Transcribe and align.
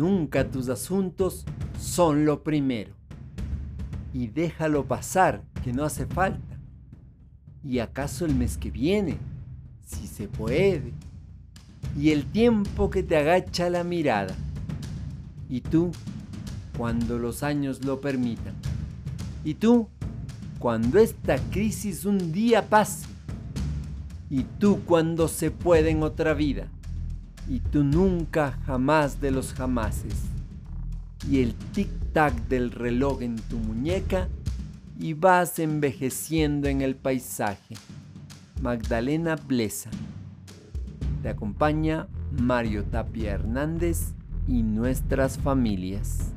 nunca 0.00 0.50
tus 0.50 0.70
asuntos 0.70 1.44
son 1.78 2.24
lo 2.24 2.42
primero. 2.42 2.94
Y 4.14 4.28
déjalo 4.28 4.86
pasar, 4.86 5.42
que 5.62 5.74
no 5.74 5.84
hace 5.84 6.06
falta. 6.06 6.58
¿Y 7.62 7.80
acaso 7.80 8.24
el 8.24 8.34
mes 8.34 8.56
que 8.56 8.70
viene? 8.70 9.18
Si 9.84 10.06
se 10.06 10.26
puede. 10.26 10.94
Y 11.98 12.12
el 12.12 12.24
tiempo 12.24 12.88
que 12.88 13.02
te 13.02 13.18
agacha 13.18 13.68
la 13.68 13.84
mirada. 13.84 14.34
Y 15.50 15.60
tú, 15.60 15.92
cuando 16.78 17.18
los 17.18 17.42
años 17.42 17.84
lo 17.84 18.00
permitan. 18.00 18.54
Y 19.44 19.54
tú, 19.54 19.86
cuando 20.58 20.98
esta 20.98 21.36
crisis 21.50 22.06
un 22.06 22.32
día 22.32 22.70
pase. 22.70 23.06
Y 24.30 24.44
tú 24.58 24.80
cuando 24.86 25.28
se 25.28 25.50
puede 25.50 25.90
en 25.90 26.02
otra 26.02 26.32
vida. 26.32 26.68
Y 27.50 27.58
tú 27.58 27.82
nunca 27.82 28.58
jamás 28.64 29.20
de 29.20 29.32
los 29.32 29.52
jamases. 29.52 30.14
Y 31.28 31.42
el 31.42 31.54
tic-tac 31.74 32.32
del 32.46 32.70
reloj 32.70 33.22
en 33.22 33.34
tu 33.34 33.58
muñeca 33.58 34.28
y 35.00 35.14
vas 35.14 35.58
envejeciendo 35.58 36.68
en 36.68 36.80
el 36.80 36.94
paisaje. 36.94 37.74
Magdalena 38.62 39.34
Blesa. 39.34 39.90
Te 41.22 41.28
acompaña 41.28 42.06
Mario 42.30 42.84
Tapia 42.84 43.32
Hernández 43.32 44.12
y 44.46 44.62
nuestras 44.62 45.36
familias. 45.36 46.32